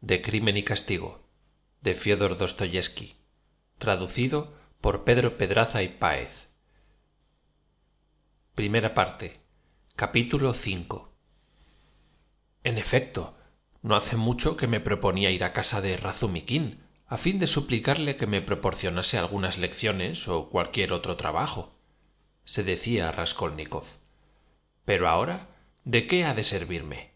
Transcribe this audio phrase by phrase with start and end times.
[0.00, 1.26] de crimen y castigo
[1.80, 3.16] de fiódor dostoyevski
[3.78, 6.50] traducido por pedro pedraza y páez.
[12.62, 13.34] En efecto
[13.80, 18.16] no hace mucho que me proponía ir a casa de razumiquín a fin de suplicarle
[18.16, 21.72] que me proporcionase algunas lecciones o cualquier otro trabajo
[22.44, 23.84] se decía raskolnikov.
[24.84, 25.48] Pero ahora
[25.84, 27.11] de qué ha de servirme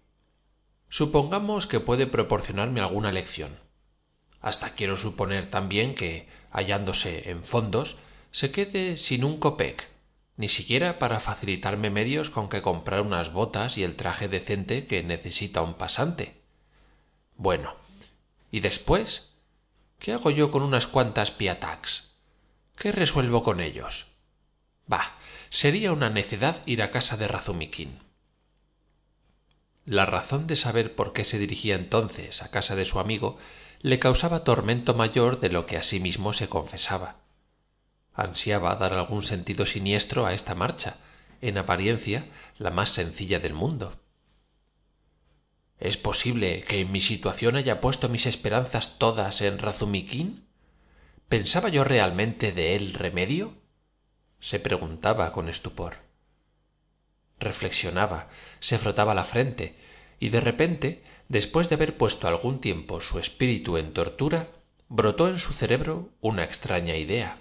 [0.89, 3.59] supongamos que puede proporcionarme alguna lección.
[4.41, 7.99] Hasta quiero suponer también que hallándose en fondos
[8.31, 9.91] se quede sin un kopek
[10.37, 15.03] ni siquiera para facilitarme medios con que comprar unas botas y el traje decente que
[15.03, 16.43] necesita un pasante.
[17.37, 17.75] Bueno
[18.51, 19.33] y después
[19.99, 22.17] qué hago yo con unas cuantas piataks
[22.77, 24.07] qué resuelvo con ellos
[24.87, 25.17] bah
[25.51, 27.29] sería una necedad ir a casa de
[29.87, 33.39] la razón de saber por qué se dirigía entonces a casa de su amigo
[33.81, 37.21] le causaba tormento mayor de lo que a sí mismo se confesaba.
[38.13, 40.97] Ansiaba dar algún sentido siniestro a esta marcha
[41.41, 42.27] en apariencia
[42.59, 44.01] la más sencilla del mundo.
[45.79, 50.49] Es posible que en mi situación haya puesto mis esperanzas todas en razumiquín
[51.29, 53.55] pensaba yo realmente de él remedio
[54.41, 56.06] se preguntaba con estupor
[57.39, 58.29] reflexionaba
[58.61, 59.77] se frotaba la frente
[60.19, 64.49] y de repente después de haber puesto algún tiempo su espíritu en tortura
[64.89, 67.41] brotó en su cerebro una extraña idea.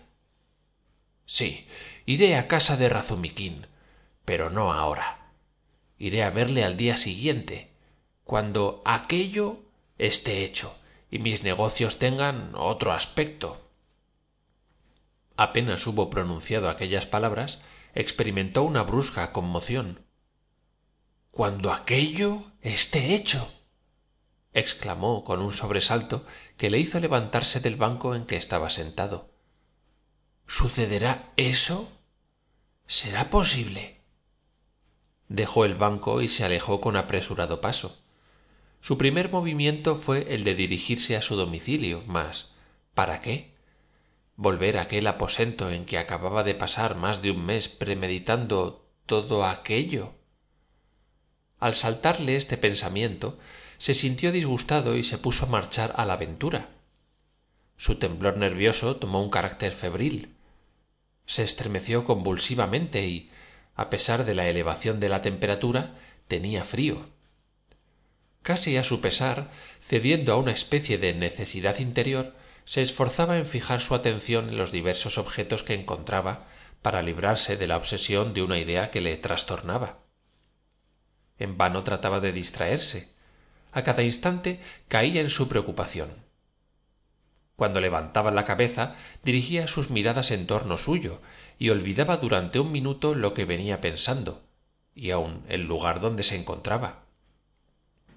[1.25, 1.67] Sí
[2.05, 3.67] iré a casa de razumiquín
[4.25, 5.29] pero no ahora.
[5.97, 7.71] Iré a verle al día siguiente
[8.23, 9.59] cuando aquello
[9.97, 10.75] esté hecho
[11.09, 13.61] y mis negocios tengan otro aspecto.
[15.37, 17.61] Apenas hubo pronunciado aquellas palabras
[17.95, 20.05] experimentó una brusca conmoción.
[21.31, 23.51] Cuando aquello esté hecho
[24.53, 29.31] exclamó con un sobresalto que le hizo levantarse del banco en que estaba sentado.
[30.47, 31.91] Sucederá eso
[32.87, 33.95] será posible
[35.27, 37.97] dejó el banco y se alejó con apresurado paso.
[38.81, 42.53] Su primer movimiento fue el de dirigirse a su domicilio mas
[42.93, 43.54] para qué
[44.35, 49.45] volver a aquel aposento en que acababa de pasar más de un mes premeditando todo
[49.45, 50.13] aquello.
[51.59, 53.37] Al saltarle este pensamiento
[53.77, 56.69] se sintió disgustado y se puso a marchar a la aventura.
[57.77, 60.35] Su temblor nervioso tomó un carácter febril.
[61.25, 63.31] Se estremeció convulsivamente y
[63.75, 65.95] a pesar de la elevación de la temperatura
[66.27, 67.09] tenía frío.
[68.41, 69.49] Casi a su pesar
[69.81, 72.33] cediendo a una especie de necesidad interior
[72.65, 76.47] se esforzaba en fijar su atención en los diversos objetos que encontraba
[76.81, 79.99] para librarse de la obsesión de una idea que le trastornaba.
[81.37, 83.13] En vano trataba de distraerse.
[83.71, 86.09] A cada instante caía en su preocupación.
[87.55, 91.21] Cuando levantaba la cabeza dirigía sus miradas en torno suyo
[91.57, 94.43] y olvidaba durante un minuto lo que venía pensando
[94.93, 97.03] y aun el lugar donde se encontraba.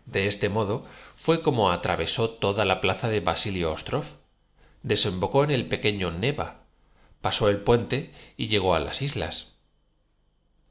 [0.07, 0.85] De este modo
[1.15, 3.73] fue como atravesó toda la plaza de basilio
[4.88, 6.65] desembocó en el pequeño neva
[7.21, 9.59] pasó el puente y llegó a las islas.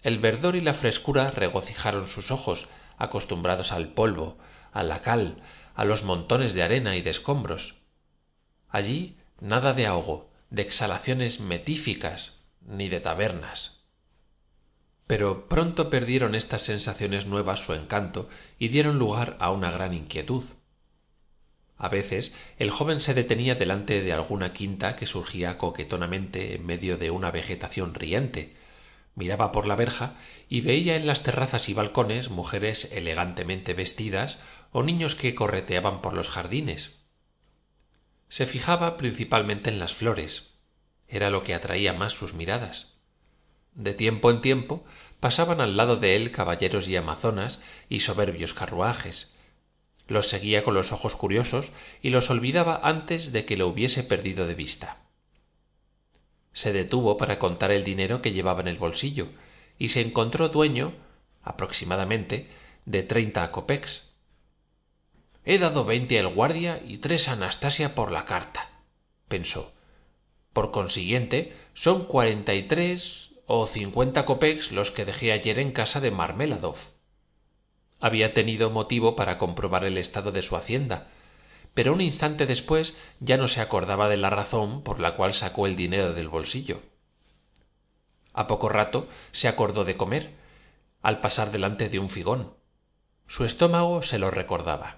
[0.01, 2.67] El verdor y la frescura regocijaron sus ojos
[2.97, 4.38] acostumbrados al polvo
[4.72, 5.41] a la cal
[5.75, 7.75] a los montones de arena y de escombros.
[8.69, 13.84] Allí nada de ahogo de exhalaciones metíficas ni de tabernas.
[15.05, 20.44] Pero pronto perdieron estas sensaciones nuevas su encanto y dieron lugar a una gran inquietud
[21.78, 26.98] a veces el joven se detenía delante de alguna quinta que surgía coquetonamente en medio
[26.98, 28.56] de una vegetación riente.
[29.16, 30.16] Miraba por la verja
[30.50, 34.40] y veía en las terrazas y balcones mujeres elegantemente vestidas
[34.72, 37.04] o niños que correteaban por los jardines.
[38.30, 40.59] Se fijaba principalmente en las flores.
[41.08, 42.96] Era lo que atraía más sus miradas.
[43.74, 44.84] De tiempo en tiempo
[45.20, 49.37] pasaban al lado de él caballeros y amazonas y soberbios carruajes
[50.07, 51.72] los seguía con los ojos curiosos
[52.02, 54.97] y los olvidaba antes de que lo hubiese perdido de vista.
[56.53, 59.28] Se detuvo para contar el dinero que llevaba en el bolsillo
[59.78, 60.93] y se encontró dueño
[61.43, 62.49] aproximadamente
[62.85, 64.16] de treinta kopeks
[65.49, 68.70] he dado veinte al guardia y tres a anastasia por la carta
[69.29, 69.73] pensó.
[70.52, 76.02] Por consiguiente son cuarenta y tres o cincuenta kopeks los que dejé ayer en casa
[76.02, 76.11] de
[77.99, 81.08] había tenido motivo para comprobar el estado de su hacienda
[81.78, 85.67] pero un instante después ya no se acordaba de la razón por la cual sacó
[85.67, 86.82] el dinero del bolsillo.
[88.34, 90.32] A poco rato se acordó de comer
[91.03, 92.55] al pasar delante de un figón.
[93.28, 94.97] Su estómago se lo recordaba.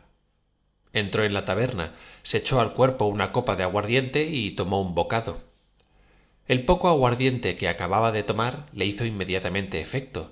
[0.93, 4.95] Entró en la taberna se echó al cuerpo una copa de aguardiente y tomó un
[4.95, 5.41] bocado.
[6.47, 10.31] El poco aguardiente que acababa de tomar le hizo inmediatamente efecto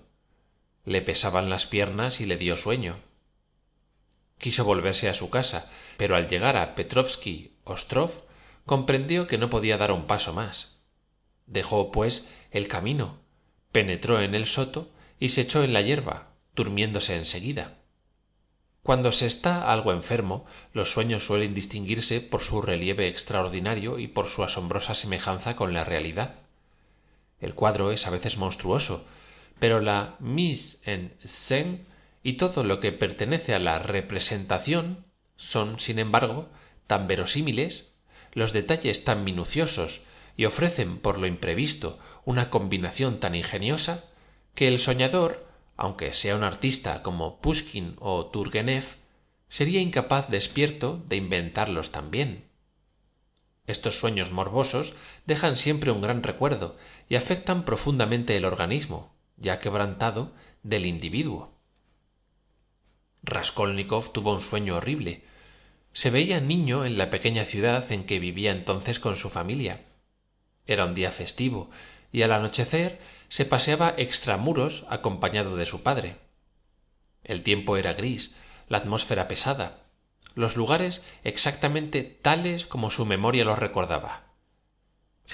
[0.87, 2.95] le pesaban las piernas y le dio sueño.
[4.39, 8.23] Quiso volverse a su casa pero al llegar a petrovskij ostrov
[8.65, 10.79] comprendió que no podía dar un paso más.
[11.45, 13.19] Dejó pues el camino
[13.71, 14.89] penetró en el soto
[15.19, 17.77] y se echó en la yerba durmiéndose en seguida
[18.87, 24.29] cuando se está algo enfermo los sueños suelen distinguirse por su relieve extraordinario y por
[24.29, 26.35] su asombrosa semejanza con la realidad.
[27.41, 29.05] El cuadro es a veces monstruoso
[29.59, 31.85] pero la mise en scène
[32.23, 35.05] y todo lo que pertenece a la representación
[35.35, 36.49] son sin embargo
[36.85, 37.93] tan verosímiles
[38.33, 40.01] los detalles tan minuciosos
[40.35, 44.03] y ofrecen por lo imprevisto una combinación tan ingeniosa
[44.53, 48.95] que el soñador aunque sea un artista como pushkin o turgenev
[49.49, 52.45] sería incapaz despierto de inventarlos también.
[53.67, 54.95] Estos sueños morbosos
[55.25, 56.77] dejan siempre un gran recuerdo
[57.09, 61.53] y afectan profundamente el organismo ya quebrantado del individuo.
[63.23, 65.23] Raskolnikov tuvo un sueño horrible.
[65.93, 69.85] Se veía niño en la pequeña ciudad en que vivía entonces con su familia.
[70.65, 71.69] Era un día festivo
[72.11, 72.99] y al anochecer
[73.29, 76.17] se paseaba extramuros acompañado de su padre.
[77.23, 78.35] El tiempo era gris
[78.67, 79.87] la atmósfera pesada
[80.37, 84.26] los lugares exactamente tales como su memoria los recordaba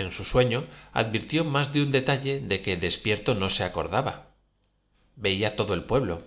[0.01, 4.27] en su sueño advirtió más de un detalle de que despierto no se acordaba.
[5.15, 6.23] Veía todo el pueblo.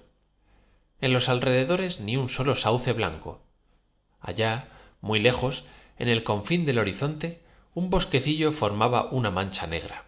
[1.01, 3.43] En los alrededores ni un solo sauce blanco.
[4.21, 4.69] Allá
[5.01, 5.65] muy lejos
[5.99, 7.43] en el confín del horizonte
[7.75, 10.05] un bosquecillo formaba una mancha negra.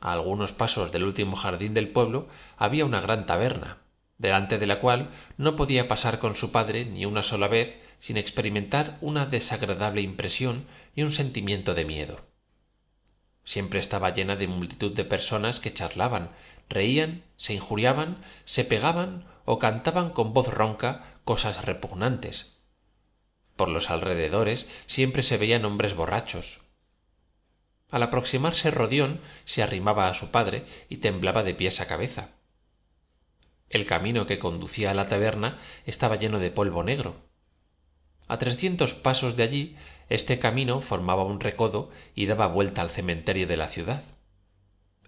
[0.00, 3.78] A algunos pasos del último jardín del pueblo había una gran taberna
[4.18, 8.16] delante de la cual no podía pasar con su padre ni una sola vez sin
[8.16, 12.33] experimentar una desagradable impresión y un sentimiento de miedo
[13.44, 16.30] siempre estaba llena de multitud de personas que charlaban
[16.68, 22.60] reían se injuriaban se pegaban o cantaban con voz ronca cosas repugnantes.
[23.56, 26.60] Por los alrededores siempre se veían hombres borrachos.
[27.90, 32.30] Al aproximarse rodión se arrimaba a su padre y temblaba de pies a cabeza.
[33.68, 37.16] El camino que conducía a la taberna estaba lleno de polvo negro.
[38.26, 39.76] A trescientos pasos de allí
[40.08, 44.02] este camino formaba un recodo y daba vuelta al cementerio de la ciudad.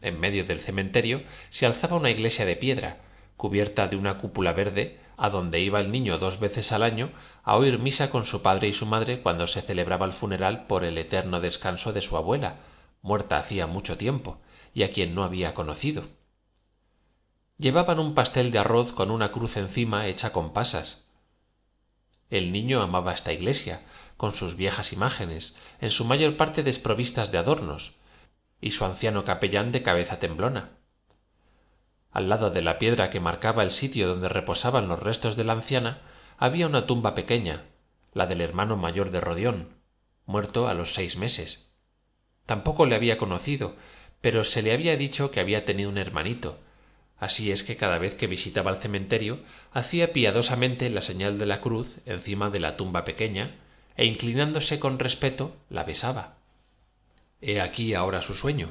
[0.00, 2.98] En medio del cementerio se alzaba una iglesia de piedra
[3.37, 7.10] cubierta de una cúpula verde adonde iba el niño dos veces al año
[7.43, 10.84] a oír misa con su padre y su madre cuando se celebraba el funeral por
[10.84, 12.56] el eterno descanso de su abuela
[13.02, 14.40] muerta hacía mucho tiempo
[14.75, 16.02] y a quien no había conocido.
[17.56, 21.06] Llevaban un pastel de arroz con una cruz encima hecha con pasas.
[22.28, 23.82] El niño amaba esta iglesia
[24.16, 27.94] con sus viejas imágenes en su mayor parte desprovistas de adornos
[28.60, 30.70] y su anciano capellán de cabeza temblona.
[32.10, 35.52] Al lado de la piedra que marcaba el sitio donde reposaban los restos de la
[35.52, 36.00] anciana
[36.38, 37.64] había una tumba pequeña
[38.12, 39.76] la del hermano mayor de rodión
[40.24, 41.76] muerto a los seis meses.
[42.46, 43.76] Tampoco le había conocido
[44.20, 46.58] pero se le había dicho que había tenido un hermanito.
[47.18, 49.38] Así es que cada vez que visitaba el cementerio
[49.72, 53.54] hacía piadosamente la señal de la cruz encima de la tumba pequeña
[53.97, 56.37] e inclinándose con respeto la besaba.
[57.41, 58.69] He aquí ahora su sueño.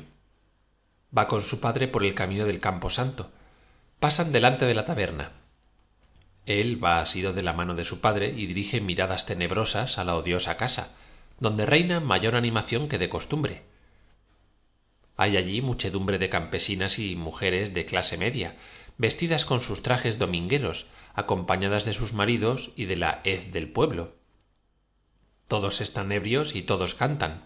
[1.16, 3.32] Va con su padre por el camino del campo santo.
[4.00, 5.32] Pasan delante de la taberna.
[6.46, 10.16] Él va asido de la mano de su padre y dirige miradas tenebrosas a la
[10.16, 10.96] odiosa casa
[11.40, 13.64] donde reina mayor animación que de costumbre.
[15.18, 18.56] Hay allí muchedumbre de campesinas y mujeres de clase media
[18.98, 24.14] vestidas con sus trajes domingueros acompañadas de sus maridos y de la hez del pueblo
[25.48, 27.44] todos están ebrios y todos cantan.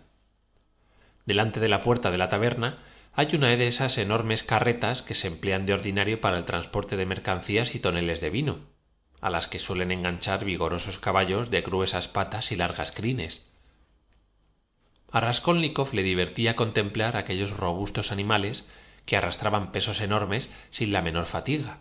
[1.26, 2.80] Delante de la puerta de la taberna
[3.14, 7.06] hay una de esas enormes carretas que se emplean de ordinario para el transporte de
[7.06, 8.60] mercancías y toneles de vino
[9.22, 13.52] a las que suelen enganchar vigorosos caballos de gruesas patas y largas crines.
[15.12, 18.68] A raskolnikov le divertía contemplar aquellos robustos animales
[19.06, 21.80] que arrastraban pesos enormes sin la menor fatiga.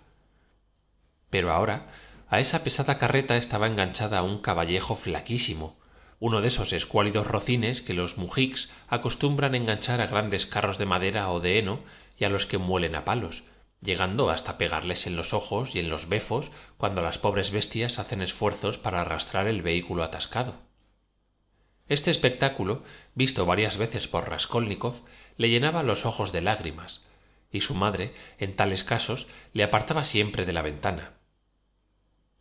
[1.31, 1.89] Pero ahora
[2.29, 5.78] a esa pesada carreta estaba enganchada un caballejo flaquísimo
[6.21, 11.31] uno de esos escuálidos rocines que los mujiks acostumbran enganchar a grandes carros de madera
[11.31, 11.81] o de heno
[12.17, 13.45] y a los que muelen a palos
[13.81, 18.23] llegando hasta pegarles en los ojos y en los befos cuando las pobres bestias hacen
[18.23, 20.57] esfuerzos para arrastrar el vehículo atascado.
[21.89, 22.83] Este espectáculo
[23.15, 25.03] visto varias veces por raskolnikov
[25.37, 27.07] le llenaba los ojos de lágrimas
[27.51, 31.15] y su madre en tales casos le apartaba siempre de la ventana.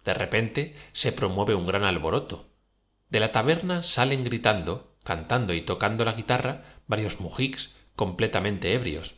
[0.03, 2.49] De repente se promueve un gran alboroto
[3.09, 9.15] de la taberna salen gritando cantando y tocando la guitarra varios mujiks completamente ebrios.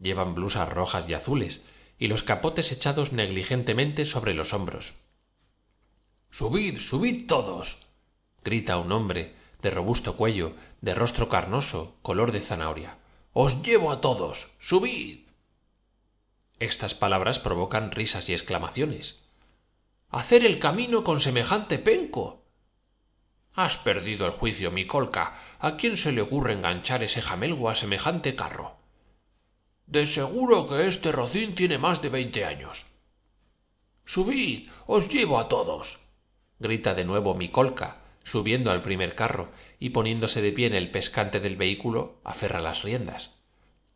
[0.00, 1.64] Llevan blusas rojas y azules
[1.96, 4.94] y los capotes echados negligentemente sobre los hombros.
[6.30, 7.86] Subid subid todos
[8.42, 12.98] grita un hombre de robusto cuello de rostro carnoso color de zanahoria.
[13.32, 15.26] Os llevo a todos subid
[16.58, 19.22] estas palabras provocan risas y exclamaciones.
[20.08, 22.45] Hacer el camino con semejante penco
[23.56, 25.38] has perdido el juicio mi colca.
[25.58, 28.76] A quién se le ocurre enganchar ese jamelgo a semejante carro
[29.86, 32.86] de seguro que este rocín tiene más de veinte años.
[34.04, 36.00] Subid os llevo a todos.
[36.58, 40.90] Grita de nuevo mi colca subiendo al primer carro y poniéndose de pie en el
[40.90, 43.44] pescante del vehículo aferra las riendas.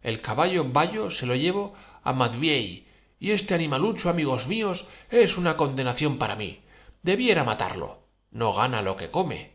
[0.02, 1.74] El caballo bayo se lo llevo
[2.04, 2.86] a Madviey
[3.18, 6.62] y este animalucho amigos míos es una condenación para mí.
[7.02, 7.99] Debiera matarlo
[8.30, 9.54] no gana lo que come.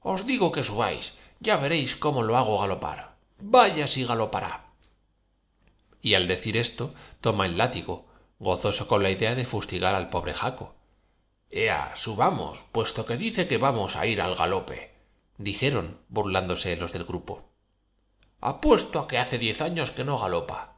[0.00, 3.16] Os digo que subáis ya veréis cómo lo hago galopar.
[3.38, 4.66] Vaya si galopará.
[6.02, 8.06] Y al decir esto toma el látigo
[8.38, 10.74] gozoso con la idea de fustigar al pobre jaco.
[11.50, 14.90] Ea subamos puesto que dice que vamos a ir al galope
[15.40, 17.48] dijeron burlándose los del grupo.
[18.40, 20.76] Apuesto a que hace diez años que no galopa.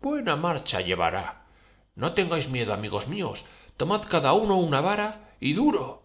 [0.00, 1.46] Buena marcha llevará.
[1.94, 3.46] No tengáis miedo amigos míos.
[3.76, 6.02] Tomad cada uno una vara y duro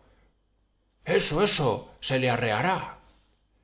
[1.05, 2.99] eso eso se le arreará.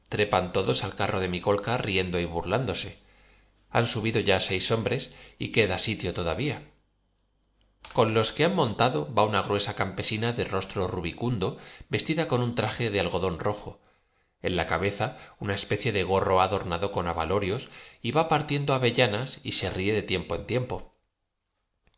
[0.09, 2.99] Trepan todos al carro de mi colca riendo y burlándose.
[3.69, 6.63] Han subido ya seis hombres y queda sitio todavía.
[7.93, 11.57] Con los que han montado va una gruesa campesina de rostro rubicundo
[11.89, 13.79] vestida con un traje de algodón rojo.
[14.41, 17.69] En la cabeza una especie de gorro adornado con abalorios
[18.01, 20.95] y va partiendo avellanas y se ríe de tiempo en tiempo.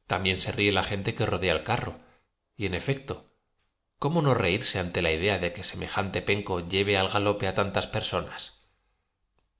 [0.05, 1.95] También se ríe la gente que rodea el carro.
[2.57, 3.30] Y en efecto
[4.01, 7.85] cómo no reírse ante la idea de que semejante penco lleve al galope a tantas
[7.85, 8.61] personas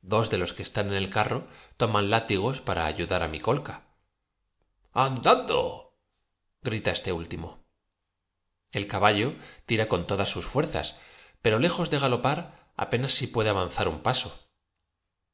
[0.01, 3.83] dos de los que están en el carro toman látigos para ayudar a mi colca.
[4.93, 5.95] Andando
[6.63, 7.63] grita este último.
[8.71, 9.36] El caballo
[9.67, 11.00] tira con todas sus fuerzas
[11.43, 14.50] pero lejos de galopar apenas si puede avanzar un paso.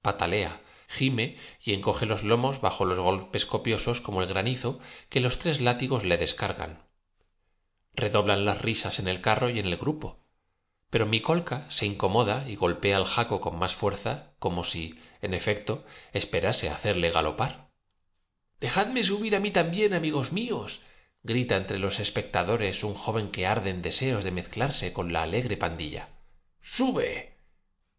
[0.01, 5.39] Patalea gime y encoge los lomos bajo los golpes copiosos como el granizo que los
[5.39, 6.86] tres látigos le descargan
[7.97, 10.23] redoblan las risas en el carro y en el grupo.
[10.89, 15.33] Pero mi colca se incomoda y golpea al jaco con más fuerza como si en
[15.33, 17.69] efecto esperase hacerle galopar.
[18.61, 20.83] Dejadme subir a mí también amigos míos
[21.23, 25.57] grita entre los espectadores un joven que arde en deseos de mezclarse con la alegre
[25.57, 26.09] pandilla.
[26.61, 27.37] Sube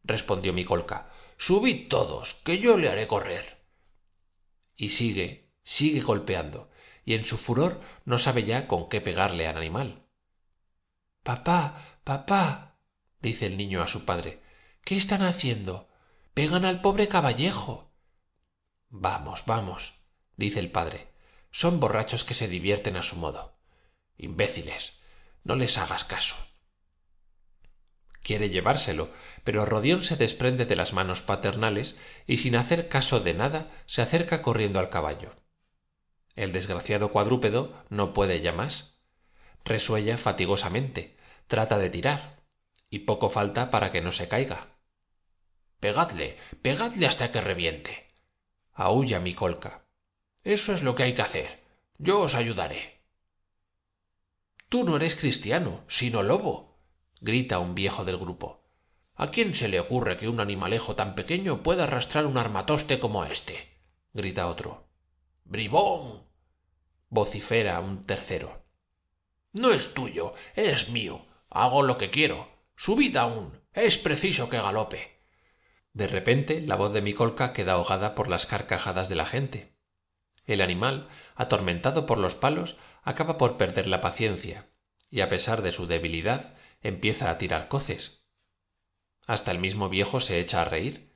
[0.05, 3.59] respondió mi colca subid todos que yo le haré correr.
[4.77, 6.71] Y sigue sigue golpeando
[7.09, 10.03] y en su furor no sabe ya con qué pegarle al animal.
[11.23, 12.77] Papá papá
[13.23, 14.43] dice el niño a su padre
[14.85, 15.89] qué están haciendo
[16.35, 17.91] pegan al pobre caballejo.
[18.91, 19.95] Vamos vamos
[20.37, 21.09] dice el padre
[21.51, 23.57] son borrachos que se divierten a su modo.
[24.19, 25.01] Imbéciles
[25.45, 26.37] no les hagas caso.
[28.23, 29.09] Quiere llevárselo
[29.45, 31.97] pero rodión se desprende de las manos paternales
[32.27, 35.48] y sin hacer caso de nada se acerca corriendo al caballo
[36.39, 39.01] el desgraciado cuadrúpedo no puede ya más.
[39.65, 41.17] Resuella fatigosamente
[41.49, 42.43] trata de tirar
[42.89, 44.79] y poco falta para que no se caiga.
[45.81, 48.15] Pegadle pegadle hasta que reviente.
[48.73, 49.87] Aúlla mi colca.
[50.45, 51.65] Eso es lo que hay que hacer.
[51.99, 53.03] Yo os ayudaré.
[54.69, 56.79] Tú no eres cristiano sino lobo
[57.21, 58.65] grita un viejo del grupo.
[59.17, 63.25] A quién se le ocurre que un animalejo tan pequeño pueda arrastrar un armatoste como
[63.25, 63.77] éste
[64.13, 64.89] grita otro.
[65.45, 66.28] Bribón
[67.09, 68.65] vocifera un tercero.
[69.53, 75.23] No es tuyo es mío hago lo que quiero subid aún es preciso que galope.
[75.93, 79.75] De repente la voz de mi colca queda ahogada por las carcajadas de la gente.
[80.45, 84.71] El animal atormentado por los palos acaba por perder la paciencia
[85.11, 88.31] y a pesar de su debilidad empieza a tirar coces.
[89.27, 91.15] Hasta el mismo viejo se echa a reír.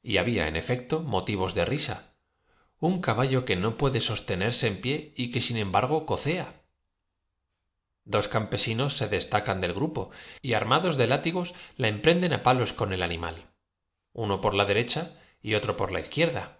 [0.00, 2.11] Y había en efecto motivos de risa
[2.82, 6.64] un caballo que no puede sostenerse en pie y que sin embargo cocea.
[8.04, 10.10] Dos campesinos se destacan del grupo
[10.42, 13.52] y armados de látigos la emprenden a palos con el animal.
[14.12, 16.58] Uno por la derecha y otro por la izquierda.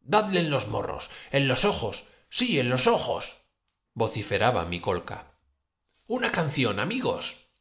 [0.00, 3.44] Dadle en los morros en los ojos sí en los ojos
[3.92, 5.34] vociferaba mi colca
[6.06, 7.52] una canción amigos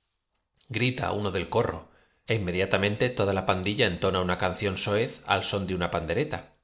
[0.69, 1.91] grita uno del corro
[2.25, 6.55] e inmediatamente toda la pandilla entona una canción soez al son de una pandereta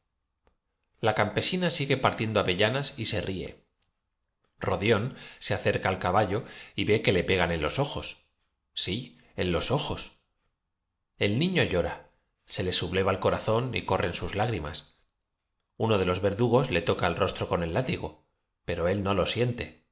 [0.99, 3.63] la campesina sigue partiendo avellanas y se ríe.
[4.59, 6.43] Rodión se acerca al caballo
[6.75, 8.29] y ve que le pegan en los ojos.
[8.73, 10.19] Sí en los ojos.
[11.17, 12.09] El niño llora.
[12.45, 15.03] Se le subleva el corazón y corren sus lágrimas.
[15.75, 18.27] Uno de los verdugos le toca el rostro con el látigo
[18.67, 19.85] pero él no lo siente.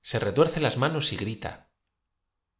[0.00, 1.72] Se retuerce las manos y grita.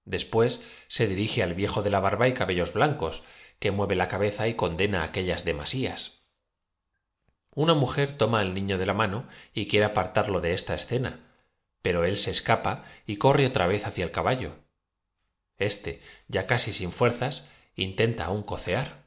[0.05, 3.23] Después se dirige al viejo de la barba y cabellos blancos
[3.61, 6.26] que mueve la cabeza y condena aquellas demasías
[7.57, 11.27] una mujer toma al niño de la mano y quiere apartarlo de esta escena
[11.87, 14.57] pero él se escapa y corre otra vez hacia el caballo.
[15.57, 19.07] Este ya casi sin fuerzas intenta aún cocear.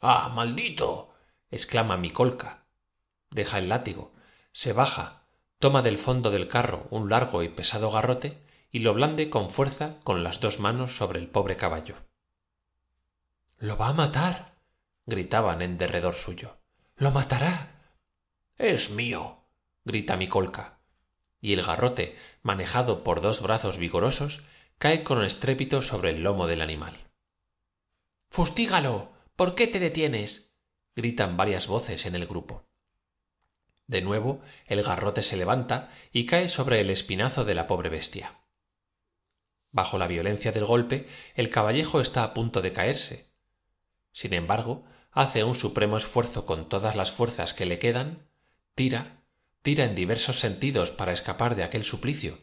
[0.00, 1.12] Ah maldito
[1.50, 2.64] exclama micolca.
[3.28, 4.14] Deja el látigo
[4.52, 5.26] se baja
[5.58, 10.00] toma del fondo del carro un largo y pesado garrote y lo blande con fuerza
[10.02, 11.96] con las dos manos sobre el pobre caballo.
[13.58, 14.54] Lo va a matar
[15.04, 16.59] gritaban en derredor suyo
[17.00, 17.70] lo matará
[18.58, 19.48] es mío
[19.86, 20.80] grita micolca
[21.40, 24.42] y el garrote manejado por dos brazos vigorosos
[24.76, 27.08] cae con estrépito sobre el lomo del animal.
[28.28, 30.58] Fustígalo por qué te detienes
[30.94, 32.68] gritan varias voces en el grupo.
[33.86, 38.42] De nuevo el garrote se levanta y cae sobre el espinazo de la pobre bestia.
[39.70, 43.32] Bajo la violencia del golpe el caballejo está a punto de caerse.
[44.12, 48.28] Sin embargo hace un supremo esfuerzo con todas las fuerzas que le quedan
[48.74, 49.22] tira
[49.62, 52.38] tira en diversos sentidos para escapar de aquel suplicio.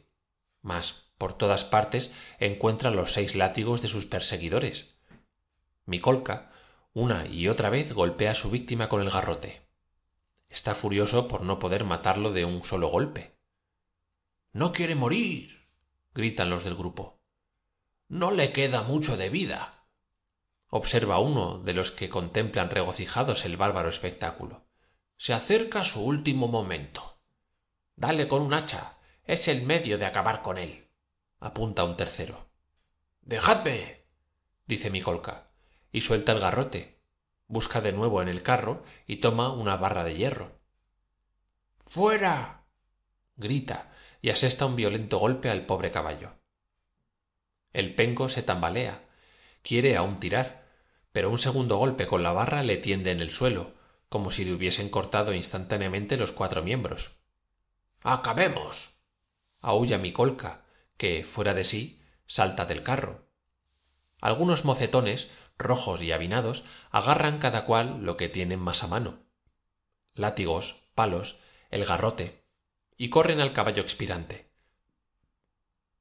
[0.62, 4.98] Mas por todas partes encuentra los seis látigos de sus perseguidores.
[5.86, 6.52] Micolca
[6.94, 9.62] una y otra vez golpea a su víctima con el garrote.
[10.50, 13.38] Está furioso por no poder matarlo de un solo golpe.
[14.52, 15.58] No quiere morir
[16.14, 17.22] gritan los del grupo.
[18.08, 19.77] No le queda mucho de vida
[20.70, 24.66] observa uno de los que contemplan regocijados el bárbaro espectáculo.
[25.18, 27.20] Se acerca su último momento.
[27.96, 28.98] Dale con un hacha.
[29.24, 30.88] Es el medio de acabar con él.
[31.40, 32.50] Apunta un tercero.
[33.22, 34.06] Dejadme
[34.68, 35.50] dice micolca
[35.92, 37.02] y suelta el garrote.
[37.48, 40.60] Busca de nuevo en el carro y toma una barra de hierro.
[41.86, 42.66] Fuera
[43.38, 43.92] grita
[44.22, 46.34] y asesta un violento golpe al pobre caballo.
[47.72, 49.04] El penco se tambalea.
[49.62, 50.57] Quiere aún tirar
[51.18, 53.74] pero un segundo golpe con la barra le tiende en el suelo
[54.08, 57.10] como si le hubiesen cortado instantáneamente los cuatro miembros.
[58.04, 59.02] Acabemos
[59.60, 60.64] aúlla micolca
[60.96, 63.32] que fuera de sí salta del carro.
[64.22, 69.24] Algunos mocetones rojos y avinados agarran cada cual lo que tienen más a mano.
[70.14, 71.40] Látigos palos
[71.72, 72.44] el garrote
[72.96, 74.52] y corren al caballo expirante.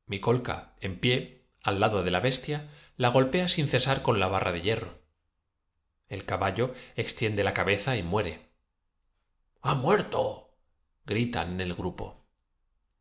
[0.04, 4.52] Micolca en pie al lado de la bestia la golpea sin cesar con la barra
[4.52, 5.05] de hierro
[6.08, 8.50] el caballo extiende la cabeza y muere.
[9.60, 10.56] Ha muerto
[11.04, 12.26] gritan en el grupo.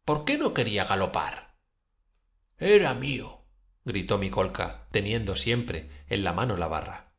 [0.03, 1.45] Por qué no quería galopar
[2.57, 3.45] era mío
[3.83, 7.13] gritó micolca teniendo siempre en la mano la barra.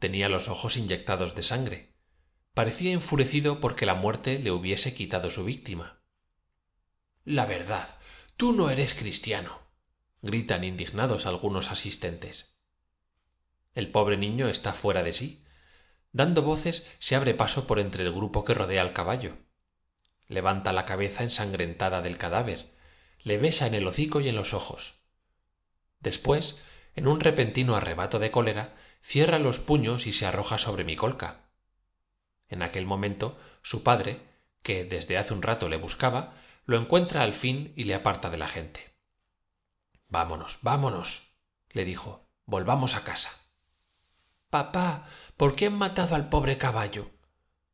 [0.00, 1.94] Tenía los ojos inyectados de sangre.
[2.52, 6.02] Parecía enfurecido porque la muerte le hubiese quitado su víctima.
[7.24, 7.88] La verdad
[8.36, 9.60] tú no eres cristiano
[10.22, 12.55] gritan indignados algunos asistentes
[13.76, 15.44] el pobre niño está fuera de sí.
[16.10, 19.36] Dando voces se abre paso por entre el grupo que rodea al caballo.
[20.28, 22.74] Levanta la cabeza ensangrentada del cadáver.
[23.20, 25.02] Le besa en el hocico y en los ojos.
[26.00, 26.62] Después
[26.94, 31.50] en un repentino arrebato de cólera cierra los puños y se arroja sobre mi colca.
[32.48, 34.22] En aquel momento su padre
[34.62, 36.32] que desde hace un rato le buscaba
[36.64, 38.94] lo encuentra al fin y le aparta de la gente.
[40.08, 41.36] Vámonos vámonos
[41.72, 42.26] le dijo.
[42.46, 43.45] Volvamos a casa
[44.56, 47.10] papá por qué han matado al pobre caballo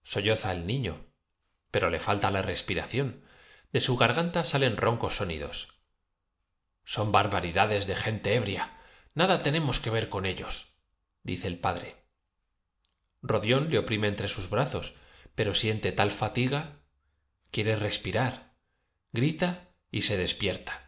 [0.03, 1.07] solloza el niño
[1.71, 3.25] pero le falta la respiración.
[3.73, 5.81] De su garganta salen roncos sonidos.
[6.85, 8.79] Son barbaridades de gente ebria.
[9.15, 10.77] Nada tenemos que ver con ellos
[11.23, 12.05] dice el padre.
[13.23, 14.95] Rodión le oprime entre sus brazos
[15.37, 16.81] pero siente tal fatiga
[17.53, 18.57] quiere respirar.
[19.13, 20.82] Grita y se despierta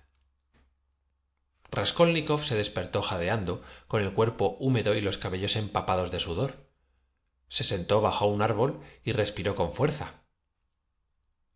[1.75, 6.69] raskolnikov se despertó jadeando con el cuerpo húmedo y los cabellos empapados de sudor.
[7.49, 10.25] Se sentó bajo un árbol y respiró con fuerza.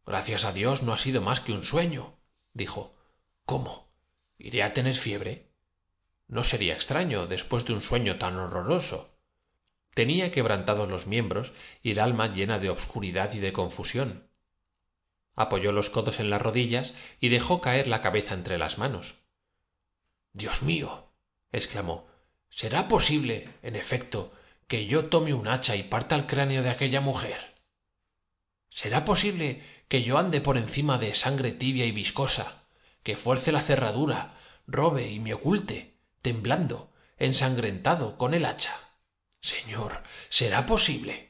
[0.06, 2.18] Gracias a dios no ha sido más que un sueño
[2.52, 2.94] dijo.
[3.44, 3.88] Cómo
[4.36, 5.50] iré a tener fiebre
[6.26, 9.18] no sería extraño después de un sueño tan horroroso
[9.94, 11.52] tenía quebrantados los miembros
[11.82, 14.30] y el alma llena de obscuridad y de confusión.
[15.34, 19.14] Apoyó los codos en las rodillas y dejó caer la cabeza entre las manos
[20.38, 21.12] dios mío
[21.52, 22.08] exclamó
[22.48, 24.32] será posible en efecto
[24.66, 27.62] que yo tome un hacha y parta el cráneo de aquella mujer
[28.70, 32.64] será posible que yo ande por encima de sangre tibia y viscosa
[33.02, 38.74] que fuerce la cerradura robe y me oculte temblando ensangrentado con el hacha
[39.40, 41.28] señor será posible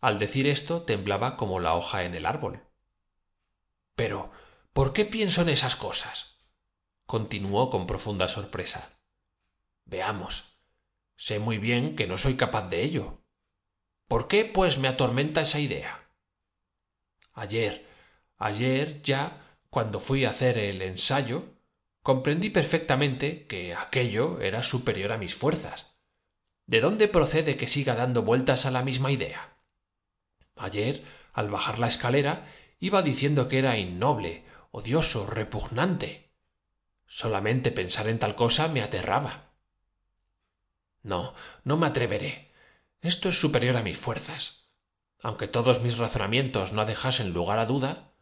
[0.00, 2.62] al decir esto temblaba como la hoja en el árbol.
[3.94, 4.30] Pero
[4.72, 6.35] por qué pienso en esas cosas
[7.06, 8.98] continuó con profunda sorpresa.
[9.84, 10.58] Veamos.
[11.16, 13.22] Sé muy bien que no soy capaz de ello.
[14.08, 16.06] Por qué pues me atormenta esa idea
[17.36, 17.86] ayer
[18.38, 21.44] ayer ya cuando fui a hacer el ensayo
[22.02, 25.96] comprendí perfectamente que aquello era superior a mis fuerzas.
[26.66, 29.56] De dónde procede que siga dando vueltas a la misma idea
[30.56, 32.46] ayer al bajar la escalera
[32.80, 36.25] iba diciendo que era innoble odioso repugnante
[37.06, 39.52] solamente pensar en tal cosa me aterraba.
[41.02, 42.52] No no me atreveré.
[43.00, 44.70] Esto es superior a mis fuerzas.
[45.22, 48.12] Aunque todos mis razonamientos no dejasen lugar a duda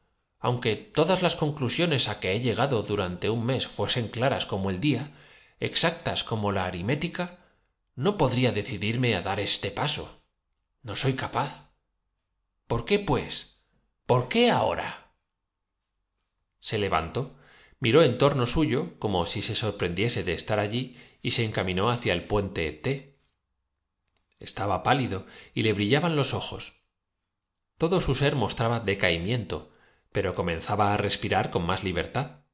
[0.44, 4.78] aunque todas las conclusiones a que he llegado durante un mes fuesen claras como el
[4.78, 5.10] día
[5.58, 7.38] exactas como la aritmética
[7.94, 10.22] no podría decidirme a dar este paso.
[10.82, 11.70] No soy capaz.
[12.66, 13.64] Por qué pues
[14.04, 15.14] por qué ahora
[16.60, 17.34] se levantó
[17.80, 22.12] miró en torno suyo como si se sorprendiese de estar allí y se encaminó hacia
[22.12, 23.18] el puente t.
[24.38, 26.84] Estaba pálido y le brillaban los ojos.
[27.78, 29.70] Todo su ser mostraba decaimiento
[30.14, 32.44] pero comenzaba a respirar con más libertad.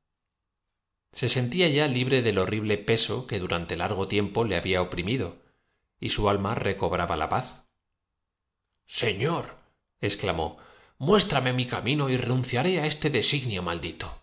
[1.12, 5.42] Se sentía ya libre del horrible peso que durante largo tiempo le había oprimido
[5.98, 7.66] y su alma recobraba la paz.
[8.86, 9.58] Señor
[10.00, 10.56] exclamó
[10.96, 14.19] muéstrame mi camino y renunciaré a este designio maldito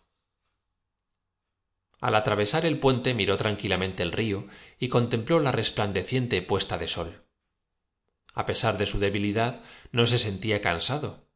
[1.99, 4.47] al atravesar el puente miró tranquilamente el río
[4.79, 7.23] y contempló la resplandeciente puesta de sol.
[8.33, 11.27] A pesar de su debilidad no se sentía cansado.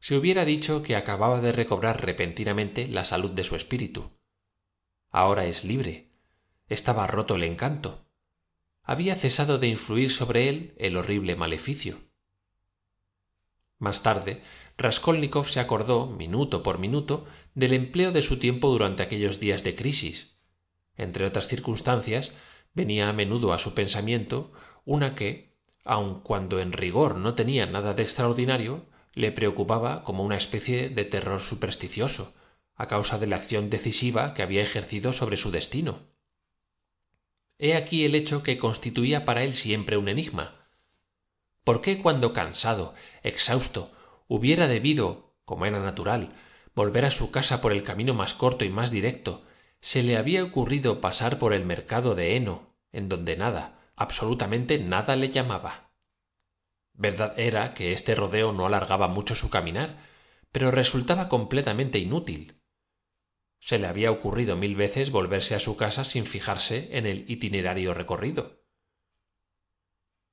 [0.00, 4.10] Se hubiera dicho que acababa de recobrar repentinamente la salud de su espíritu.
[5.10, 6.10] Ahora es libre.
[6.68, 8.04] Estaba roto el encanto.
[8.82, 11.98] Había cesado de influir sobre él el horrible maleficio.
[13.78, 14.42] Más tarde
[14.76, 19.74] raskolnikov se acordó minuto por minuto del empleo de su tiempo durante aquellos días de
[19.74, 20.36] crisis.
[20.96, 22.32] Entre otras circunstancias
[22.74, 24.52] venía a menudo a su pensamiento
[24.84, 30.36] una que aun cuando en rigor no tenía nada de extraordinario le preocupaba como una
[30.36, 32.34] especie de terror supersticioso
[32.74, 36.08] a causa de la acción decisiva que había ejercido sobre su destino.
[37.58, 40.68] He aquí el hecho que constituía para él siempre un enigma.
[41.62, 43.92] Por qué cuando cansado exhausto
[44.26, 46.34] hubiera debido como era natural
[46.74, 49.46] volver a su casa por el camino más corto y más directo.
[49.80, 55.16] Se le había ocurrido pasar por el mercado de heno en donde nada absolutamente nada
[55.16, 55.92] le llamaba.
[56.92, 59.98] Verdad era que este rodeo no alargaba mucho su caminar
[60.54, 62.62] pero resultaba completamente inútil.
[63.58, 67.92] Se le había ocurrido mil veces volverse a su casa sin fijarse en el itinerario
[67.92, 68.64] recorrido.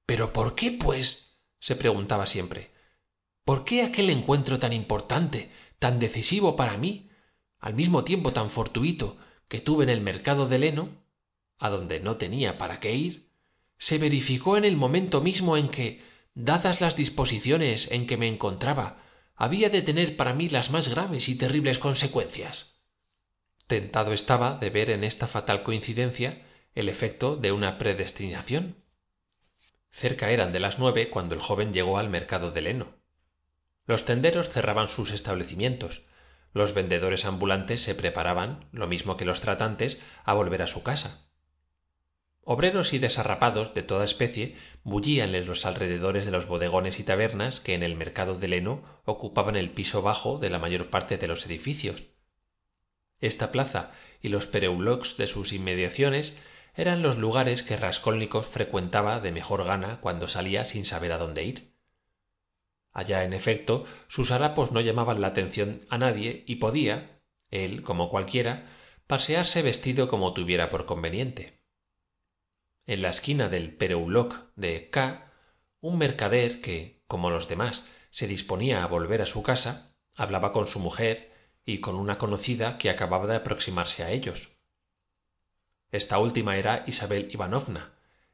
[0.05, 2.71] Pero por qué pues se preguntaba siempre
[3.43, 5.49] por qué aquel encuentro tan importante
[5.79, 7.09] tan decisivo para mí
[7.59, 10.89] al mismo tiempo tan fortuito que tuve en el mercado de leno
[11.57, 13.29] a donde no tenía para qué ir
[13.77, 16.01] se verificó en el momento mismo en que
[16.33, 19.03] dadas las disposiciones en que me encontraba
[19.35, 22.81] había de tener para mí las más graves y terribles consecuencias
[23.71, 26.41] tentado estaba de ver en esta fatal coincidencia
[26.75, 28.83] el efecto de una predestinación.
[29.91, 33.00] Cerca eran de las nueve cuando el joven llegó al mercado de leno
[33.91, 36.03] los tenderos cerraban sus establecimientos.
[36.53, 41.27] Los vendedores ambulantes se preparaban lo mismo que los tratantes a volver a su casa.
[42.43, 47.59] Obreros y desarrapados de toda especie bullían en los alrededores de los bodegones y tabernas
[47.59, 51.27] que en el mercado de leno ocupaban el piso bajo de la mayor parte de
[51.27, 52.03] los edificios.
[53.19, 56.41] Esta plaza y los pereauloques de sus inmediaciones
[56.75, 61.43] eran los lugares que raskolnikov frecuentaba de mejor gana cuando salía sin saber a dónde
[61.43, 61.70] ir
[62.91, 68.09] allá en efecto sus harapos no llamaban la atención a nadie y podía él como
[68.09, 68.69] cualquiera
[69.07, 71.61] pasearse vestido como tuviera por conveniente.
[72.85, 75.31] En la esquina del pereauloque de k
[75.79, 80.67] un mercader que como los demás se disponía a volver a su casa hablaba con
[80.67, 81.31] su mujer
[81.65, 84.49] y con una conocida que acababa de aproximarse a ellos.
[85.91, 87.93] Esta última era isabel ivanovna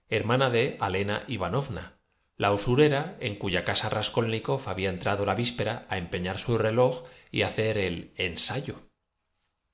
[0.10, 1.97] hermana de alena ivanovna
[2.38, 7.42] la usurera en cuya casa raskolnikov había entrado la víspera a empeñar su reloj y
[7.42, 8.90] hacer el ensayo.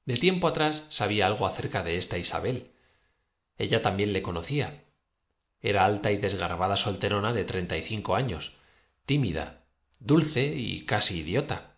[0.05, 2.71] De tiempo atrás sabía algo acerca de esta isabel.
[3.57, 4.85] Ella también le conocía.
[5.61, 8.53] Era alta y desgarbada solterona de treinta y cinco años
[9.05, 9.63] tímida
[9.99, 11.77] dulce y casi idiota.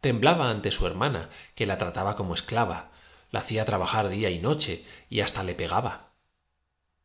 [0.00, 2.90] Temblaba ante su hermana que la trataba como esclava
[3.30, 6.14] la hacía trabajar día y noche y hasta le pegaba.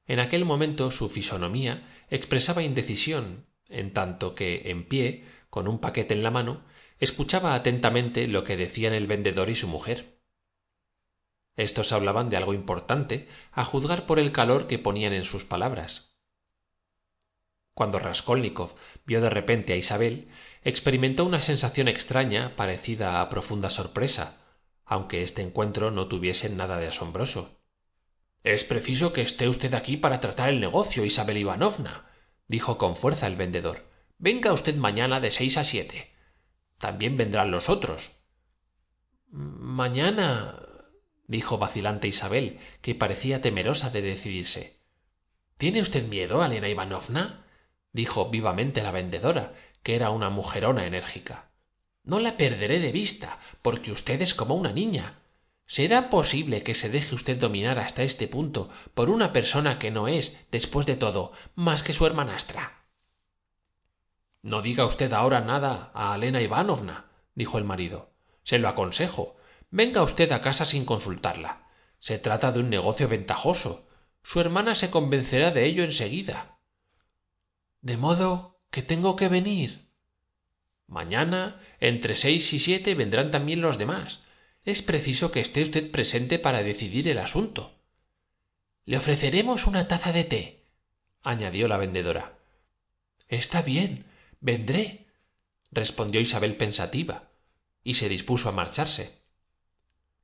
[0.08, 6.14] En aquel momento su fisonomía expresaba indecisión en tanto que en pie con un paquete
[6.14, 6.64] en la mano
[7.00, 10.20] escuchaba atentamente lo que decían el vendedor y su mujer.
[11.56, 16.18] Estos hablaban de algo importante a juzgar por el calor que ponían en sus palabras.
[17.74, 20.30] Cuando raskolnikov vio de repente a isabel
[20.64, 24.42] experimentó una sensación extraña parecida a profunda sorpresa
[24.86, 27.60] aunque este encuentro no tuviese nada de asombroso
[28.46, 32.12] es preciso que esté usted aquí para tratar el negocio isabel ivanovna
[32.48, 33.90] dijo con fuerza el vendedor.
[34.20, 36.14] Venga usted mañana de seis a siete.
[36.78, 38.12] También vendrán los otros.
[39.32, 40.62] Mañana
[41.26, 44.80] dijo vacilante isabel que parecía temerosa de decidirse.
[45.58, 47.48] Tiene usted miedo alena ivanovna
[47.94, 51.50] dijo vivamente la vendedora que era una mujerona enérgica.
[52.04, 55.25] No la perderé de vista porque usted es como una niña
[55.68, 60.08] será posible que se deje usted dominar hasta este punto por una persona que no
[60.08, 62.86] es después de todo más que su hermanastra
[64.46, 68.14] no diga usted ahora nada a alena ivanovna dijo el marido.
[68.44, 69.38] Se lo aconsejo.
[69.72, 71.68] Venga usted a casa sin consultarla.
[71.98, 73.88] Se trata de un negocio ventajoso.
[74.22, 76.60] Su hermana se convencerá de ello en seguida
[77.82, 79.90] de modo que tengo que venir.
[80.88, 84.25] Mañana entre seis y siete vendrán también los demás
[84.66, 87.80] es preciso que esté usted presente para decidir el asunto.
[88.84, 90.66] Le ofreceremos una taza de té
[91.22, 92.38] añadió la vendedora.
[93.28, 94.06] Está bien
[94.42, 95.08] vendré
[95.72, 97.30] respondió isabel pensativa
[97.84, 99.24] y se dispuso a marcharse.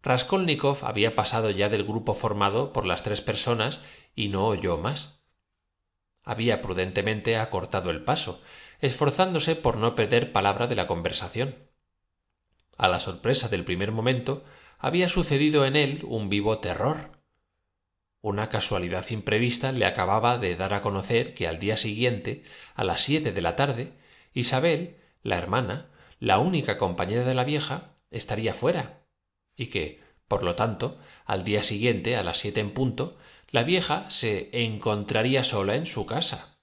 [0.01, 3.81] Raskolnikov había pasado ya del grupo formado por las tres personas
[4.15, 5.23] y no oyó más.
[6.23, 8.41] Había prudentemente acortado el paso
[8.79, 11.70] esforzándose por no perder palabra de la conversación
[12.77, 14.43] a la sorpresa del primer momento
[14.79, 17.21] había sucedido en él un vivo terror.
[18.21, 22.43] Una casualidad imprevista le acababa de dar a conocer que al día siguiente
[22.75, 23.93] a las siete de la tarde
[24.33, 29.05] isabel la hermana la única compañera de la vieja estaría fuera
[29.55, 33.17] y que por lo tanto al día siguiente a las siete en punto
[33.49, 36.59] la vieja se encontraría sola en su casa.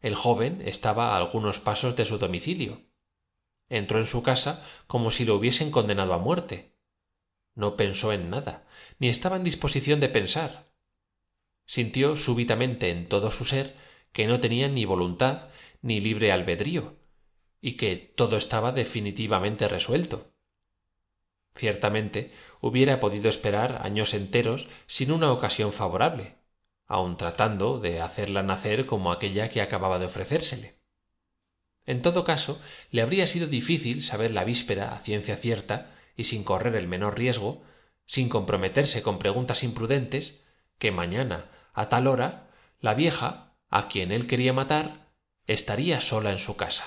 [0.00, 2.89] El joven estaba a algunos pasos de su domicilio
[3.70, 6.74] entró en su casa como si lo hubiesen condenado a muerte.
[7.54, 8.66] No pensó en nada
[8.98, 10.70] ni estaba en disposición de pensar.
[11.64, 13.74] Sintió súbitamente en todo su ser
[14.12, 15.48] que no tenía ni voluntad
[15.80, 16.98] ni libre albedrío
[17.62, 20.34] y que todo estaba definitivamente resuelto.
[21.54, 26.40] Ciertamente hubiera podido esperar años enteros sin una ocasión favorable
[26.90, 30.79] aun tratando de hacerla nacer como aquella que acababa de ofrecérsele
[31.86, 36.44] en todo caso le habría sido difícil saber la víspera a ciencia cierta y sin
[36.44, 37.62] correr el menor riesgo
[38.06, 40.46] sin comprometerse con preguntas imprudentes
[40.78, 42.48] que mañana a tal hora
[42.80, 45.08] la vieja a quien él quería matar
[45.46, 46.84] estaría sola en su casa